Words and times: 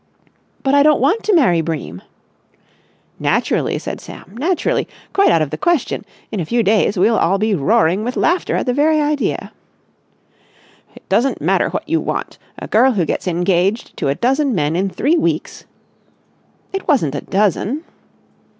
"But 0.63 0.73
I 0.73 0.81
don't 0.81 0.99
want 0.99 1.21
to 1.25 1.35
marry 1.35 1.61
Bream!" 1.61 2.01
"Naturally!" 3.19 3.77
said 3.77 4.01
Sam. 4.01 4.35
"Naturally! 4.35 4.87
Quite 5.13 5.29
out 5.29 5.43
of 5.43 5.51
the 5.51 5.59
question. 5.59 6.05
In 6.31 6.39
a 6.39 6.45
few 6.45 6.63
days 6.63 6.97
we'll 6.97 7.19
all 7.19 7.37
be 7.37 7.53
roaring 7.53 8.03
with 8.03 8.17
laughter 8.17 8.55
at 8.55 8.65
the 8.65 8.73
very 8.73 8.99
idea." 8.99 9.51
"It 10.95 11.07
doesn't 11.07 11.39
matter 11.39 11.69
what 11.69 11.87
you 11.87 12.01
want! 12.01 12.39
A 12.57 12.67
girl 12.67 12.93
who 12.93 13.05
gets 13.05 13.27
engaged 13.27 13.95
to 13.97 14.07
a 14.07 14.15
dozen 14.15 14.55
men 14.55 14.75
in 14.75 14.89
three 14.89 15.17
weeks...." 15.19 15.65
"It 16.73 16.87
wasn't 16.87 17.13
a 17.13 17.21
dozen!" 17.21 17.83